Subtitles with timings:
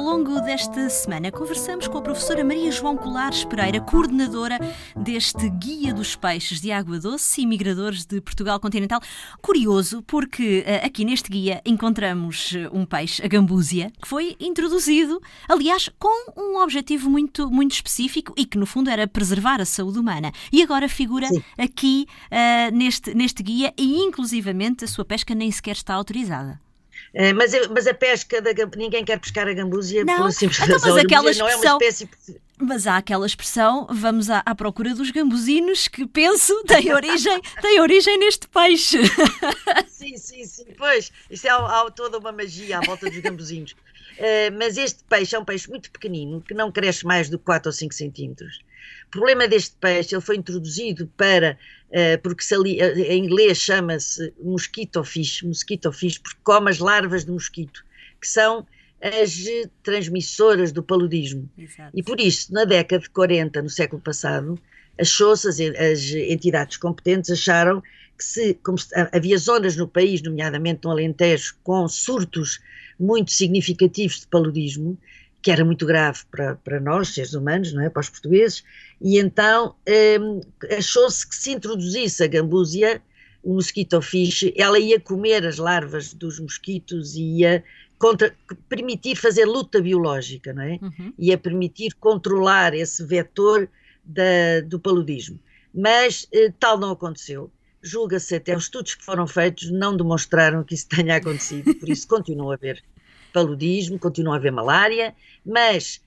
[0.00, 4.58] longo desta semana conversamos com a professora Maria João Colares Pereira, coordenadora
[4.96, 9.00] deste Guia dos Peixes de Água Doce e Migradores de Portugal Continental.
[9.42, 15.20] Curioso, porque uh, aqui neste guia encontramos eh, um peixe, a gambúzia, que foi introduzido,
[15.48, 19.98] aliás, com um objetivo muito, muito específico e que no fundo era preservar a saúde
[19.98, 20.32] humana.
[20.50, 21.42] E agora figura Sim.
[21.58, 26.60] aqui uh, neste, neste guia e inclusivamente a sua pesca nem sequer está autorizada.
[27.14, 30.74] Uh, mas, mas a pesca da ninguém quer pescar a gambúzia não, pela simples então,
[30.74, 30.94] razão.
[30.94, 32.08] Mas aquela expressão, não é uma espécie.
[32.64, 37.80] Mas há aquela expressão, vamos à, à procura dos gambuzinos, que penso tem origem, tem
[37.80, 38.98] origem neste peixe.
[39.88, 40.66] Sim, sim, sim.
[40.76, 43.72] Pois, isso é há, toda uma magia à volta dos gambuzinos.
[43.72, 47.44] Uh, mas este peixe é um peixe muito pequenino, que não cresce mais do que
[47.44, 48.60] 4 ou 5 centímetros.
[49.06, 51.58] O problema deste peixe, ele foi introduzido para,
[51.90, 57.24] uh, porque ali, uh, em inglês chama-se mosquito fish, mosquito fish, porque come as larvas
[57.24, 57.84] de mosquito,
[58.20, 58.66] que são
[59.02, 59.44] as
[59.82, 61.50] transmissoras do paludismo.
[61.58, 61.90] Exato.
[61.94, 64.58] E por isso, na década de 40, no século passado,
[64.98, 67.82] achou-se, as, as entidades competentes acharam
[68.16, 72.60] que se, como se, havia zonas no país, nomeadamente no Alentejo, com surtos
[72.98, 74.96] muito significativos de paludismo,
[75.42, 77.90] que era muito grave para, para nós, seres humanos, não é?
[77.90, 78.62] para os portugueses,
[79.00, 79.74] e então
[80.20, 80.40] hum,
[80.78, 83.02] achou-se que se introduzisse a gambúzia,
[83.42, 87.64] o mosquito fish, ela ia comer as larvas dos mosquitos e ia
[88.02, 88.34] contra,
[88.68, 90.80] permitir fazer luta biológica, não é?
[90.82, 91.12] Uhum.
[91.16, 93.68] Ia permitir controlar esse vetor
[94.02, 95.38] da, do paludismo.
[95.72, 97.48] Mas eh, tal não aconteceu.
[97.80, 102.08] Julga-se até os estudos que foram feitos não demonstraram que isso tenha acontecido, por isso
[102.08, 102.82] continua a haver
[103.32, 105.14] paludismo, continua a haver malária,
[105.46, 106.02] mas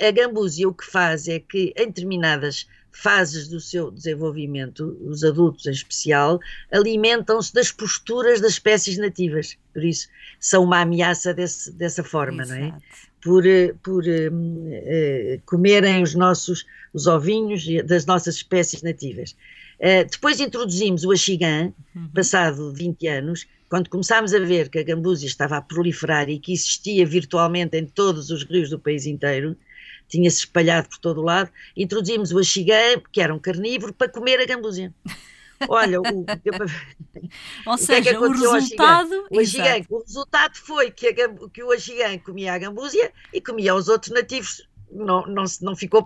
[0.00, 5.66] a gambúzia o que faz é que em determinadas fases do seu desenvolvimento, os adultos
[5.66, 6.38] em especial,
[6.70, 9.56] alimentam-se das posturas das espécies nativas.
[9.72, 10.08] Por isso,
[10.38, 12.60] são uma ameaça desse, dessa forma, Exato.
[12.60, 12.78] não é?
[13.22, 13.44] Por,
[13.82, 19.34] por uh, comerem os nossos os ovinhos das nossas espécies nativas.
[19.82, 22.08] Uh, depois introduzimos o axigã, uhum.
[22.14, 26.52] passado 20 anos, quando começámos a ver que a gambúzia estava a proliferar e que
[26.52, 29.56] existia virtualmente em todos os rios do país inteiro,
[30.08, 34.38] tinha-se espalhado por todo o lado, introduzimos o axigã, que era um carnívoro, para comer
[34.38, 34.94] a gambúzia.
[35.68, 36.04] Olha, o,
[37.66, 39.26] Ou seja, o, que é que o resultado.
[39.30, 43.74] O, axigã, o resultado foi que, a, que o axigã comia a gambúzia e comia
[43.74, 46.04] os outros nativos não, não, não ficou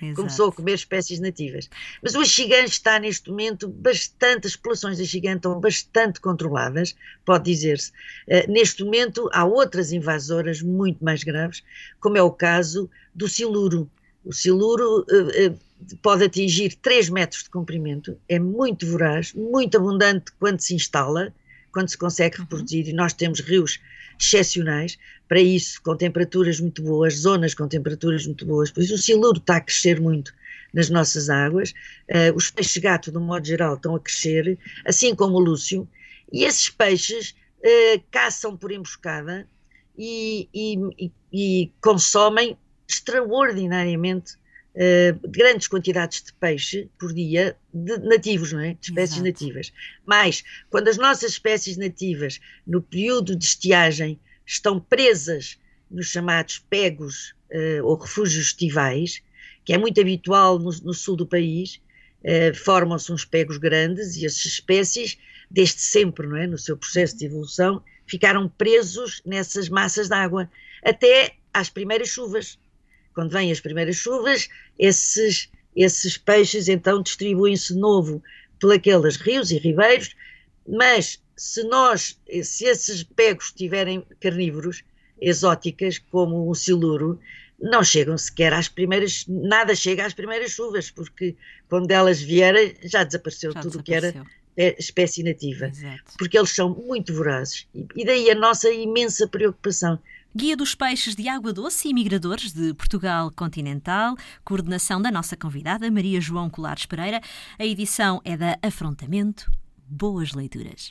[0.00, 0.16] Exato.
[0.16, 1.70] começou a comer espécies nativas.
[2.02, 7.44] Mas o axigã está neste momento bastante, as populações de axigã estão bastante controladas, pode
[7.44, 7.90] dizer-se.
[8.26, 11.62] Uh, neste momento há outras invasoras muito mais graves,
[12.00, 13.90] como é o caso do siluro.
[14.24, 15.58] O siluro uh, uh,
[16.02, 21.32] pode atingir 3 metros de comprimento, é muito voraz, muito abundante quando se instala,
[21.72, 22.42] quando se consegue uhum.
[22.42, 23.80] reproduzir, e nós temos rios
[24.20, 28.70] excepcionais para isso, com temperaturas muito boas, zonas com temperaturas muito boas.
[28.70, 30.34] Por isso, o siluro está a crescer muito
[30.72, 31.72] nas nossas águas,
[32.10, 35.88] uh, os peixes-gato, de um modo geral, estão a crescer, assim como o lúcio,
[36.32, 39.46] e esses peixes uh, caçam por emboscada
[39.98, 42.56] e, e, e consomem
[42.88, 44.34] extraordinariamente
[44.74, 48.74] uh, grandes quantidades de peixe por dia de nativos, não é?
[48.74, 49.26] De espécies Exato.
[49.26, 49.72] nativas.
[50.04, 55.58] Mas, quando as nossas espécies nativas, no período de estiagem, estão presas
[55.90, 59.22] nos chamados pegos uh, ou refúgios estivais,
[59.64, 61.80] que é muito habitual no, no sul do país,
[62.24, 65.18] uh, formam-se uns pegos grandes e essas espécies,
[65.50, 66.46] desde sempre, não é?
[66.46, 70.50] No seu processo de evolução, ficaram presos nessas massas de água,
[70.84, 72.58] até às primeiras chuvas.
[73.14, 78.22] Quando vêm as primeiras chuvas, esses, esses peixes então distribuem-se de novo
[78.60, 80.14] por aqueles rios e ribeiros,
[80.68, 84.84] mas se nós, se esses pegos tiverem carnívoros
[85.20, 87.18] exóticas, como o siluro,
[87.60, 91.36] não chegam sequer às primeiras, nada chega às primeiras chuvas, porque
[91.68, 94.14] quando elas vierem já desapareceu já tudo o que era
[94.56, 96.12] espécie nativa, Exato.
[96.18, 97.66] porque eles são muito vorazes.
[97.96, 99.98] E daí a nossa imensa preocupação.
[100.34, 105.90] Guia dos Peixes de Água Doce e Migradores de Portugal Continental, coordenação da nossa convidada
[105.90, 107.20] Maria João Colares Pereira.
[107.58, 109.52] A edição é da Afrontamento.
[109.86, 110.90] Boas leituras.